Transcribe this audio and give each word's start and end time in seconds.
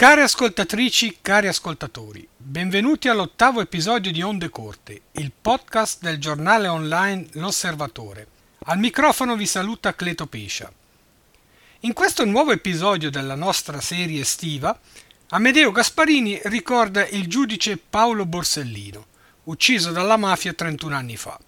Care 0.00 0.22
ascoltatrici, 0.22 1.18
cari 1.20 1.46
ascoltatori, 1.46 2.26
benvenuti 2.34 3.08
all'ottavo 3.08 3.60
episodio 3.60 4.10
di 4.10 4.22
Onde 4.22 4.48
Corte, 4.48 5.02
il 5.12 5.30
podcast 5.38 6.00
del 6.00 6.16
giornale 6.16 6.68
online 6.68 7.26
L'Osservatore. 7.32 8.26
Al 8.64 8.78
microfono 8.78 9.36
vi 9.36 9.44
saluta 9.44 9.94
Cleto 9.94 10.26
Pescia. 10.26 10.72
In 11.80 11.92
questo 11.92 12.24
nuovo 12.24 12.50
episodio 12.50 13.10
della 13.10 13.34
nostra 13.34 13.82
serie 13.82 14.22
estiva, 14.22 14.74
Amedeo 15.28 15.70
Gasparini 15.70 16.40
ricorda 16.44 17.06
il 17.06 17.28
giudice 17.28 17.76
Paolo 17.76 18.24
Borsellino, 18.24 19.04
ucciso 19.44 19.90
dalla 19.90 20.16
mafia 20.16 20.54
31 20.54 20.96
anni 20.96 21.18
fa. 21.18 21.38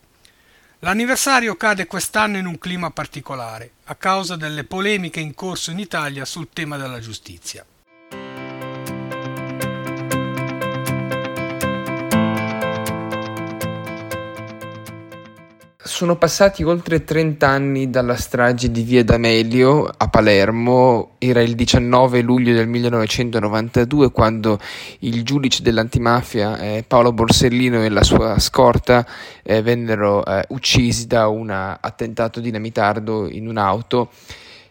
L'anniversario 0.80 1.56
cade 1.56 1.86
quest'anno 1.86 2.36
in 2.36 2.44
un 2.44 2.58
clima 2.58 2.90
particolare, 2.90 3.70
a 3.84 3.94
causa 3.94 4.36
delle 4.36 4.64
polemiche 4.64 5.20
in 5.20 5.32
corso 5.32 5.70
in 5.70 5.78
Italia 5.78 6.26
sul 6.26 6.50
tema 6.52 6.76
della 6.76 7.00
giustizia. 7.00 7.64
Sono 15.92 16.16
passati 16.16 16.62
oltre 16.62 17.04
30 17.04 17.46
anni 17.46 17.90
dalla 17.90 18.16
strage 18.16 18.70
di 18.70 18.80
Via 18.80 19.04
D'Amelio 19.04 19.92
a 19.94 20.08
Palermo, 20.08 21.16
era 21.18 21.42
il 21.42 21.54
19 21.54 22.22
luglio 22.22 22.54
del 22.54 22.66
1992 22.66 24.10
quando 24.10 24.58
il 25.00 25.22
giudice 25.22 25.62
dell'antimafia 25.62 26.58
eh, 26.58 26.84
Paolo 26.88 27.12
Borsellino 27.12 27.84
e 27.84 27.90
la 27.90 28.02
sua 28.02 28.38
scorta 28.38 29.06
eh, 29.42 29.60
vennero 29.60 30.24
eh, 30.24 30.46
uccisi 30.48 31.06
da 31.06 31.28
un 31.28 31.50
attentato 31.50 32.40
dinamitardo 32.40 33.28
in 33.28 33.46
un'auto. 33.46 34.08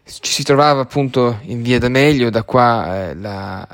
Ci 0.04 0.32
si 0.32 0.42
trovava 0.42 0.82
appunto 0.82 1.38
in 1.44 1.62
via 1.62 1.78
D'Amelio, 1.78 2.32
da 2.32 2.42
qua 2.42 3.10
eh, 3.10 3.14
la, 3.14 3.66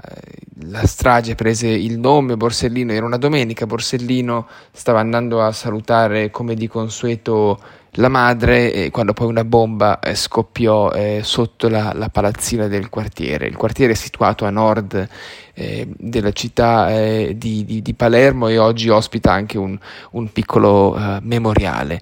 la, 0.65 0.85
strage 0.85 1.35
prese 1.35 1.67
il 1.67 1.99
nome 1.99 2.37
Borsellino, 2.37 2.91
era 2.91 3.05
una 3.05 3.17
domenica, 3.17 3.65
Borsellino 3.65 4.47
stava 4.71 4.99
andando 4.99 5.41
a 5.41 5.51
salutare 5.51 6.31
come 6.31 6.55
di 6.55 6.67
consueto 6.67 7.59
la 7.91 8.09
madre 8.09 8.71
e 8.73 8.91
quando 8.91 9.13
poi 9.13 9.27
una 9.27 9.43
bomba 9.43 9.99
eh, 9.99 10.13
scoppiò 10.13 10.91
eh, 10.91 11.21
sotto 11.23 11.67
la, 11.67 11.93
la, 11.95 12.09
palazzina 12.09 12.67
del 12.67 12.89
quartiere. 12.89 13.47
Il 13.47 13.55
quartiere 13.55 13.93
è 13.93 13.95
situato 13.95 14.45
a 14.45 14.49
nord 14.49 15.07
eh, 15.53 15.87
della 15.97 16.31
città 16.31 16.91
eh, 16.91 17.33
di, 17.35 17.65
di, 17.65 17.81
di, 17.81 17.93
Palermo 17.95 18.49
e 18.49 18.59
oggi 18.59 18.89
ospita 18.89 19.31
anche 19.31 19.57
un, 19.57 19.77
un 20.11 20.31
piccolo 20.31 20.95
eh, 20.95 21.19
memoriale. 21.21 22.01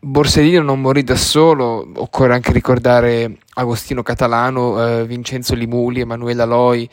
Borsellino 0.00 0.62
non 0.62 0.80
morì 0.80 1.02
da 1.02 1.16
solo, 1.16 1.88
occorre 1.96 2.34
anche 2.34 2.52
ricordare 2.52 3.38
Agostino 3.54 4.02
Catalano, 4.02 5.00
eh, 5.00 5.06
Vincenzo 5.06 5.54
Limuli, 5.54 6.00
Emanuela 6.00 6.44
Loi, 6.44 6.88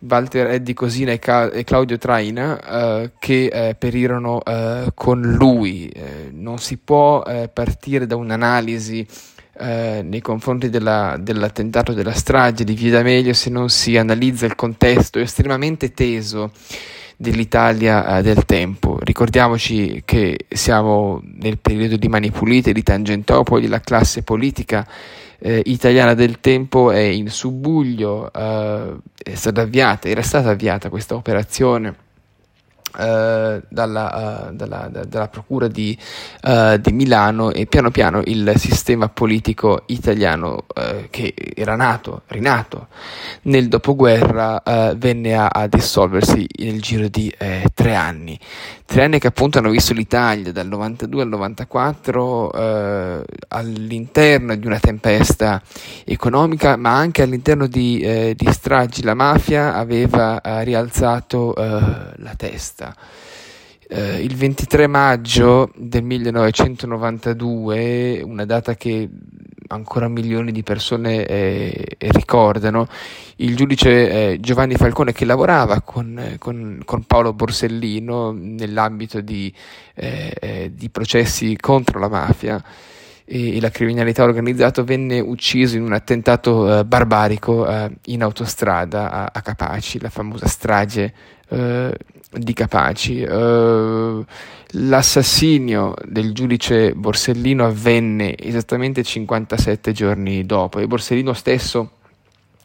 Walter 0.00 0.48
Eddi 0.48 0.74
Cosina 0.74 1.12
e, 1.12 1.18
Ca- 1.18 1.50
e 1.50 1.64
Claudio 1.64 1.98
Traina 1.98 2.60
eh, 3.02 3.12
che 3.18 3.46
eh, 3.46 3.74
perirono 3.74 4.42
eh, 4.42 4.92
con 4.94 5.20
lui. 5.20 5.88
Eh, 5.88 6.30
non 6.32 6.58
si 6.58 6.76
può 6.78 7.22
eh, 7.22 7.48
partire 7.52 8.06
da 8.06 8.16
un'analisi 8.16 9.06
nei 9.60 10.22
confronti 10.22 10.70
della, 10.70 11.18
dell'attentato 11.20 11.92
della 11.92 12.14
strage 12.14 12.64
di 12.64 12.72
Via 12.72 12.92
D'Amelio 12.92 13.34
se 13.34 13.50
non 13.50 13.68
si 13.68 13.94
analizza 13.98 14.46
il 14.46 14.54
contesto 14.54 15.18
estremamente 15.18 15.92
teso 15.92 16.52
dell'Italia 17.20 18.16
eh, 18.16 18.22
del 18.22 18.46
tempo. 18.46 18.98
Ricordiamoci 18.98 20.00
che 20.06 20.46
siamo 20.48 21.20
nel 21.22 21.58
periodo 21.58 21.96
di 21.96 22.08
Mani 22.08 22.30
Pulite, 22.30 22.72
di 22.72 22.82
Tangentopoli, 22.82 23.66
la 23.66 23.80
classe 23.80 24.22
politica 24.22 24.88
eh, 25.40 25.62
italiana 25.66 26.14
del 26.14 26.40
tempo 26.40 26.90
è 26.90 27.00
in 27.00 27.28
subbuglio, 27.28 28.32
eh, 28.32 28.96
è 29.16 29.34
stata 29.34 29.62
avviata, 29.62 30.08
era 30.08 30.22
stata 30.22 30.50
avviata 30.50 30.88
questa 30.88 31.14
operazione 31.14 32.08
Uh, 33.00 33.62
dalla, 33.70 34.50
uh, 34.50 34.54
dalla, 34.54 34.88
da, 34.90 35.04
dalla, 35.04 35.28
Procura 35.28 35.68
di, 35.68 35.96
uh, 36.42 36.76
di, 36.76 36.92
Milano 36.92 37.50
e 37.50 37.64
piano 37.64 37.90
piano 37.90 38.20
il 38.26 38.52
sistema 38.56 39.08
politico 39.08 39.84
italiano 39.86 40.66
che 41.08 41.34
era 41.54 41.76
nato, 41.76 42.22
rinato 42.26 42.88
nel 43.42 43.68
dopoguerra 43.68 44.62
venne 44.96 45.34
a, 45.34 45.46
a, 45.46 45.66
dissolversi 45.66 46.46
nel 46.58 46.80
giro 46.80 47.08
di 47.08 47.32
eh, 47.38 47.64
tre 47.74 47.94
anni. 47.94 48.38
Tre 48.84 49.04
anni 49.04 49.18
che 49.18 49.28
appunto 49.28 49.58
hanno 49.58 49.70
visto 49.70 49.94
l'Italia 49.94 50.52
dal 50.52 50.66
92 50.66 51.22
al 51.22 51.28
94 51.28 52.50
all'interno 53.48 54.56
di 54.56 54.66
una 54.66 54.78
tempesta 54.78 55.62
economica 56.04 56.76
ma 56.76 56.96
anche 56.96 57.22
all'interno 57.22 57.66
di, 57.66 58.00
eh, 58.00 58.34
di 58.36 58.50
stragi. 58.52 59.02
La 59.02 59.14
mafia 59.14 59.74
aveva 59.74 60.40
rialzato 60.62 61.54
la 61.56 62.34
testa 62.36 62.89
Eh, 63.92 64.22
il 64.22 64.36
23 64.36 64.86
maggio 64.86 65.72
del 65.74 66.04
1992, 66.04 68.22
una 68.24 68.44
data 68.44 68.76
che 68.76 69.08
ancora 69.66 70.06
milioni 70.06 70.52
di 70.52 70.62
persone 70.62 71.26
eh, 71.26 71.96
ricordano, 71.98 72.86
il 73.36 73.56
giudice 73.56 74.32
eh, 74.32 74.40
Giovanni 74.40 74.76
Falcone 74.76 75.12
che 75.12 75.24
lavorava 75.24 75.80
con, 75.80 76.36
con, 76.38 76.80
con 76.84 77.04
Paolo 77.04 77.32
Borsellino 77.32 78.30
nell'ambito 78.32 79.20
di, 79.20 79.52
eh, 79.94 80.36
eh, 80.40 80.70
di, 80.72 80.88
processi 80.90 81.56
contro 81.56 81.98
la 81.98 82.08
mafia 82.08 82.62
e, 83.24 83.56
e, 83.56 83.60
la 83.60 83.70
criminalità 83.70 84.22
organizzata 84.22 84.82
venne 84.82 85.18
ucciso 85.18 85.76
in 85.76 85.82
un 85.82 85.94
attentato 85.94 86.78
eh, 86.78 86.84
barbarico 86.84 87.66
in 88.06 88.22
autostrada 88.22 89.10
a, 89.10 89.30
a 89.32 89.42
Capaci, 89.42 90.00
la 90.00 90.10
famosa 90.10 90.46
strage 90.46 91.12
eh, 91.48 91.92
di 92.30 92.52
Capaci. 92.52 93.22
Uh, 93.22 94.24
l'assassinio 94.72 95.94
del 96.04 96.32
giudice 96.32 96.94
Borsellino 96.94 97.64
avvenne 97.64 98.36
esattamente 98.38 99.02
57 99.02 99.92
giorni 99.92 100.46
dopo 100.46 100.78
e 100.78 100.86
Borsellino 100.86 101.32
stesso 101.32 101.90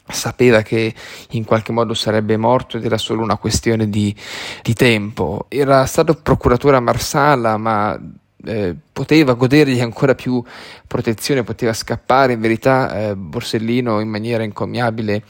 sapeva 0.07 0.61
che 0.61 0.93
in 1.31 1.45
qualche 1.45 1.71
modo 1.71 1.95
sarebbe 1.95 2.37
morto 2.37 2.77
ed 2.77 2.85
era 2.85 2.97
solo 2.97 3.23
una 3.23 3.37
questione 3.37 3.89
di, 3.89 4.15
di 4.61 4.73
tempo. 4.73 5.45
Era 5.49 5.85
stato 5.85 6.13
procuratore 6.13 6.77
a 6.77 6.79
Marsala, 6.79 7.57
ma 7.57 7.99
eh, 8.45 8.75
poteva 8.93 9.33
godere 9.33 9.73
di 9.73 9.81
ancora 9.81 10.13
più 10.13 10.43
protezione, 10.85 11.43
poteva 11.43 11.73
scappare. 11.73 12.33
In 12.33 12.39
verità, 12.39 13.09
eh, 13.09 13.15
Borsellino, 13.15 13.99
in 13.99 14.09
maniera 14.09 14.43
incommiabile, 14.43 15.23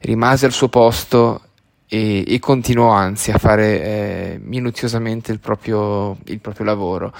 rimase 0.00 0.46
al 0.46 0.52
suo 0.52 0.68
posto 0.68 1.40
e, 1.88 2.24
e 2.26 2.38
continuò 2.38 2.90
anzi 2.90 3.30
a 3.30 3.38
fare 3.38 3.82
eh, 3.82 4.40
minuziosamente 4.42 5.32
il 5.32 5.38
proprio, 5.38 6.16
il 6.24 6.40
proprio 6.40 6.66
lavoro. 6.66 7.12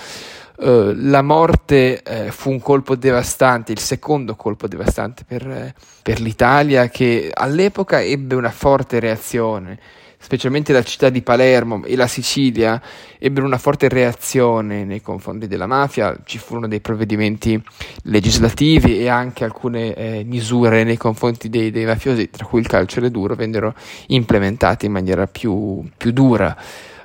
Uh, 0.59 0.93
la 0.95 1.21
morte 1.21 2.03
uh, 2.03 2.31
fu 2.31 2.51
un 2.51 2.61
colpo 2.61 2.97
devastante, 2.97 3.73
il 3.73 3.79
secondo 3.79 4.37
colpo 4.37 4.67
devastante 4.67 5.25
per, 5.27 5.47
uh, 5.47 5.81
per 6.03 6.19
l'Italia 6.19 6.89
che 6.89 7.31
all'epoca 7.33 8.01
ebbe 8.01 8.35
una 8.35 8.51
forte 8.51 8.99
reazione 8.99 9.79
specialmente 10.19 10.73
la 10.73 10.83
città 10.83 11.09
di 11.09 11.23
Palermo 11.23 11.85
e 11.85 11.97
la 11.97 12.07
Sicilia, 12.07 12.81
ebbero 13.19 13.47
una 13.47 13.59
forte 13.59 13.89
reazione 13.89 14.85
nei 14.85 15.01
confronti 15.03 15.47
della 15.47 15.67
mafia, 15.67 16.17
ci 16.25 16.39
furono 16.39 16.69
dei 16.69 16.81
provvedimenti 16.81 17.63
legislativi 18.03 18.99
e 18.99 19.09
anche 19.09 19.45
alcune 19.45 19.95
eh, 19.95 20.25
misure 20.25 20.85
nei 20.85 20.97
confronti 20.97 21.49
dei, 21.49 21.71
dei, 21.71 21.85
mafiosi, 21.85 22.31
tra 22.31 22.47
cui 22.47 22.61
il 22.61 22.67
carcere 22.67 23.11
duro, 23.11 23.35
vennero 23.35 23.75
implementate 24.09 24.87
in 24.87 24.93
maniera 24.93 25.27
più, 25.27 25.85
più 25.97 26.13
dura. 26.13 26.57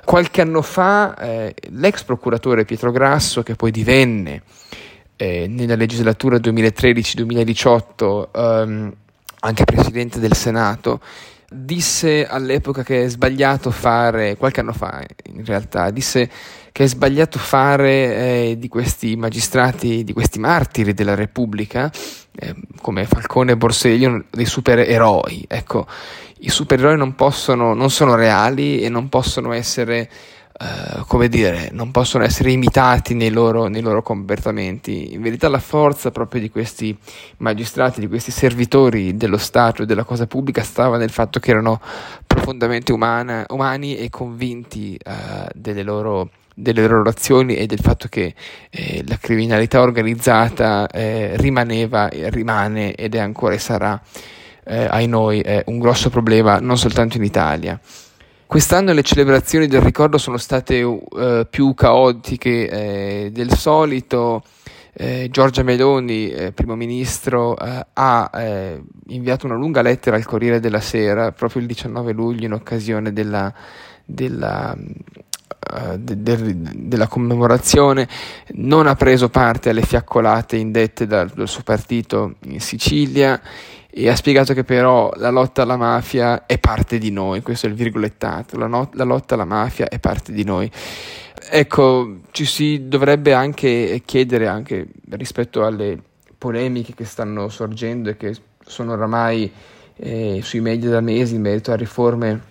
Qualche 0.04 0.40
anno 0.40 0.62
fa 0.62 1.16
eh, 1.16 1.54
l'ex 1.70 2.02
procuratore 2.02 2.64
Pietro 2.64 2.90
Grasso, 2.90 3.42
che 3.42 3.54
poi 3.54 3.70
divenne 3.70 4.42
eh, 5.16 5.46
nella 5.46 5.76
legislatura 5.76 6.38
2013-2018 6.38 8.28
ehm, 8.34 8.92
anche 9.44 9.64
presidente 9.64 10.18
del 10.18 10.34
Senato, 10.34 11.00
disse 11.52 12.26
all'epoca 12.26 12.82
che 12.82 13.04
è 13.04 13.08
sbagliato 13.08 13.70
fare, 13.70 14.36
qualche 14.36 14.60
anno 14.60 14.72
fa 14.72 15.04
in 15.24 15.44
realtà, 15.44 15.90
disse 15.90 16.28
che 16.72 16.84
è 16.84 16.86
sbagliato 16.86 17.38
fare 17.38 17.90
eh, 17.90 18.56
di 18.58 18.68
questi 18.68 19.14
magistrati, 19.16 20.04
di 20.04 20.12
questi 20.12 20.38
martiri 20.38 20.94
della 20.94 21.14
Repubblica, 21.14 21.90
eh, 22.34 22.54
come 22.80 23.04
Falcone 23.04 23.52
e 23.52 23.56
Borsellino, 23.56 24.24
dei 24.30 24.46
supereroi. 24.46 25.44
Ecco, 25.46 25.86
i 26.40 26.48
supereroi 26.48 26.96
non 26.96 27.14
possono, 27.14 27.74
non 27.74 27.90
sono 27.90 28.14
reali 28.14 28.80
e 28.80 28.88
non 28.88 29.08
possono 29.08 29.52
essere 29.52 30.08
Uh, 30.62 31.04
come 31.08 31.28
dire, 31.28 31.70
non 31.72 31.90
possono 31.90 32.22
essere 32.22 32.52
imitati 32.52 33.14
nei 33.14 33.30
loro, 33.30 33.66
nei 33.66 33.80
loro, 33.80 34.00
comportamenti. 34.00 35.12
In 35.12 35.20
verità 35.20 35.48
la 35.48 35.58
forza 35.58 36.12
proprio 36.12 36.40
di 36.40 36.50
questi 36.50 36.96
magistrati, 37.38 37.98
di 37.98 38.06
questi 38.06 38.30
servitori 38.30 39.16
dello 39.16 39.38
Stato 39.38 39.82
e 39.82 39.86
della 39.86 40.04
cosa 40.04 40.28
pubblica 40.28 40.62
stava 40.62 40.98
nel 40.98 41.10
fatto 41.10 41.40
che 41.40 41.50
erano 41.50 41.80
profondamente 42.24 42.92
umana, 42.92 43.44
umani 43.48 43.96
e 43.96 44.08
convinti 44.08 44.96
uh, 45.04 45.48
delle, 45.52 45.82
loro, 45.82 46.30
delle 46.54 46.86
loro 46.86 47.08
azioni 47.08 47.56
e 47.56 47.66
del 47.66 47.80
fatto 47.80 48.06
che 48.06 48.32
eh, 48.70 49.02
la 49.08 49.16
criminalità 49.16 49.80
organizzata 49.80 50.86
eh, 50.86 51.36
rimaneva, 51.38 52.08
rimane 52.08 52.94
ed 52.94 53.16
è 53.16 53.18
ancora 53.18 53.54
e 53.54 53.58
sarà 53.58 54.00
eh, 54.64 54.86
ai 54.88 55.08
noi 55.08 55.40
è 55.40 55.64
un 55.66 55.78
grosso 55.80 56.08
problema 56.08 56.60
non 56.60 56.78
soltanto 56.78 57.16
in 57.16 57.24
Italia. 57.24 57.80
Quest'anno 58.52 58.92
le 58.92 59.02
celebrazioni 59.02 59.66
del 59.66 59.80
ricordo 59.80 60.18
sono 60.18 60.36
state 60.36 60.82
uh, 60.82 61.46
più 61.48 61.72
caotiche 61.72 62.68
eh, 62.68 63.30
del 63.32 63.50
solito. 63.56 64.42
Eh, 64.92 65.28
Giorgia 65.30 65.62
Meloni, 65.62 66.28
eh, 66.28 66.52
primo 66.52 66.76
ministro, 66.76 67.56
eh, 67.56 67.86
ha 67.94 68.30
eh, 68.34 68.82
inviato 69.06 69.46
una 69.46 69.54
lunga 69.54 69.80
lettera 69.80 70.16
al 70.16 70.26
Corriere 70.26 70.60
della 70.60 70.82
Sera 70.82 71.32
proprio 71.32 71.62
il 71.62 71.66
19 71.66 72.12
luglio 72.12 72.44
in 72.44 72.52
occasione 72.52 73.14
della, 73.14 73.50
della 74.04 74.76
uh, 74.76 75.96
de, 75.96 76.22
de, 76.22 76.54
della 76.74 77.06
commemorazione, 77.06 78.06
non 78.48 78.86
ha 78.86 78.96
preso 78.96 79.30
parte 79.30 79.70
alle 79.70 79.80
fiaccolate 79.80 80.58
indette 80.58 81.06
dal, 81.06 81.30
dal 81.30 81.48
suo 81.48 81.62
partito 81.62 82.34
in 82.42 82.60
Sicilia 82.60 83.40
e 83.94 84.08
ha 84.08 84.16
spiegato 84.16 84.54
che 84.54 84.64
però 84.64 85.12
la 85.16 85.28
lotta 85.28 85.62
alla 85.62 85.76
mafia 85.76 86.46
è 86.46 86.58
parte 86.58 86.96
di 86.96 87.10
noi, 87.10 87.42
questo 87.42 87.66
è 87.66 87.68
il 87.68 87.74
virgolettato, 87.74 88.56
la, 88.56 88.66
not- 88.66 88.94
la 88.94 89.04
lotta 89.04 89.34
alla 89.34 89.44
mafia 89.44 89.86
è 89.88 89.98
parte 89.98 90.32
di 90.32 90.44
noi. 90.44 90.70
Ecco, 91.50 92.20
ci 92.30 92.46
si 92.46 92.88
dovrebbe 92.88 93.34
anche 93.34 94.00
chiedere, 94.06 94.46
anche 94.46 94.88
rispetto 95.10 95.66
alle 95.66 96.00
polemiche 96.38 96.94
che 96.94 97.04
stanno 97.04 97.50
sorgendo 97.50 98.08
e 98.08 98.16
che 98.16 98.34
sono 98.64 98.92
oramai 98.92 99.52
eh, 99.96 100.40
sui 100.42 100.60
media 100.60 100.88
da 100.88 101.00
mesi 101.00 101.34
in 101.34 101.42
merito 101.42 101.70
a 101.70 101.76
riforme 101.76 102.50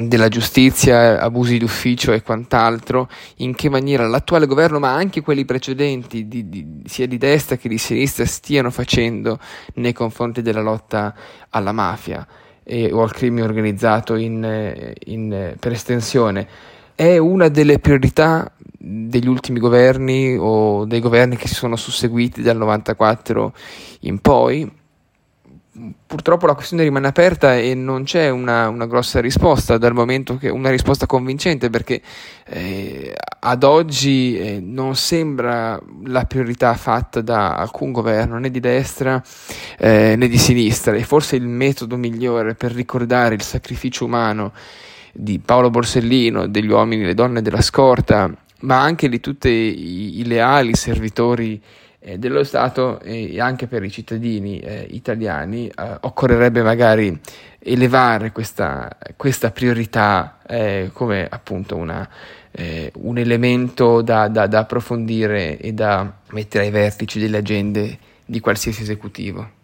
della 0.00 0.28
giustizia, 0.28 1.20
abusi 1.20 1.58
d'ufficio 1.58 2.12
e 2.12 2.22
quant'altro, 2.22 3.08
in 3.36 3.54
che 3.54 3.68
maniera 3.68 4.06
l'attuale 4.06 4.46
governo, 4.46 4.78
ma 4.78 4.94
anche 4.94 5.20
quelli 5.20 5.44
precedenti, 5.44 6.28
di, 6.28 6.48
di, 6.48 6.82
sia 6.84 7.06
di 7.06 7.18
destra 7.18 7.56
che 7.56 7.68
di 7.68 7.78
sinistra, 7.78 8.24
stiano 8.24 8.70
facendo 8.70 9.38
nei 9.74 9.92
confronti 9.92 10.42
della 10.42 10.62
lotta 10.62 11.14
alla 11.50 11.72
mafia 11.72 12.26
e, 12.62 12.92
o 12.92 13.02
al 13.02 13.12
crimine 13.12 13.42
organizzato 13.42 14.14
in, 14.14 14.92
in, 15.06 15.54
per 15.58 15.72
estensione. 15.72 16.46
È 16.94 17.16
una 17.16 17.48
delle 17.48 17.78
priorità 17.78 18.52
degli 18.76 19.26
ultimi 19.26 19.58
governi 19.58 20.36
o 20.38 20.84
dei 20.84 21.00
governi 21.00 21.36
che 21.36 21.48
si 21.48 21.54
sono 21.54 21.76
susseguiti 21.76 22.42
dal 22.42 22.56
94 22.56 23.52
in 24.00 24.20
poi 24.20 24.70
purtroppo 26.06 26.46
la 26.46 26.54
questione 26.54 26.82
rimane 26.82 27.06
aperta 27.06 27.56
e 27.56 27.74
non 27.74 28.04
c'è 28.04 28.28
una, 28.28 28.68
una, 28.68 28.86
grossa 28.86 29.20
risposta 29.20 29.78
dal 29.78 29.94
momento 29.94 30.36
che 30.36 30.48
una 30.48 30.70
risposta 30.70 31.06
convincente 31.06 31.70
perché 31.70 32.00
eh, 32.46 33.14
ad 33.40 33.62
oggi 33.62 34.38
eh, 34.38 34.60
non 34.60 34.96
sembra 34.96 35.80
la 36.04 36.24
priorità 36.24 36.74
fatta 36.74 37.20
da 37.20 37.56
alcun 37.56 37.92
governo 37.92 38.38
né 38.38 38.50
di 38.50 38.60
destra 38.60 39.22
eh, 39.78 40.14
né 40.16 40.28
di 40.28 40.38
sinistra. 40.38 40.94
E 40.94 41.02
forse 41.02 41.36
il 41.36 41.46
metodo 41.46 41.96
migliore 41.96 42.54
per 42.54 42.72
ricordare 42.72 43.34
il 43.34 43.42
sacrificio 43.42 44.04
umano 44.04 44.52
di 45.12 45.38
Paolo 45.38 45.70
Borsellino, 45.70 46.46
degli 46.46 46.70
uomini 46.70 47.02
e 47.02 47.06
le 47.06 47.14
donne 47.14 47.42
della 47.42 47.62
scorta 47.62 48.32
ma 48.60 48.80
anche 48.80 49.08
di 49.08 49.20
tutti 49.20 49.48
i, 49.48 50.20
i 50.20 50.26
leali 50.26 50.74
servitori 50.74 51.60
dello 52.16 52.44
Stato 52.44 53.00
e 53.00 53.40
anche 53.40 53.66
per 53.66 53.82
i 53.82 53.90
cittadini 53.90 54.60
eh, 54.60 54.86
italiani 54.90 55.68
eh, 55.68 55.96
occorrerebbe 56.00 56.62
magari 56.62 57.18
elevare 57.58 58.30
questa, 58.32 58.96
questa 59.16 59.50
priorità 59.50 60.38
eh, 60.46 60.90
come 60.92 61.26
appunto 61.28 61.76
una, 61.76 62.08
eh, 62.52 62.92
un 62.96 63.18
elemento 63.18 64.00
da, 64.02 64.28
da, 64.28 64.46
da 64.46 64.60
approfondire 64.60 65.58
e 65.58 65.72
da 65.72 66.10
mettere 66.30 66.64
ai 66.64 66.70
vertici 66.70 67.18
delle 67.18 67.38
agende 67.38 67.98
di 68.24 68.40
qualsiasi 68.40 68.82
esecutivo. 68.82 69.57